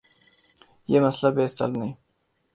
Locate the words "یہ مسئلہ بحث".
0.87-1.55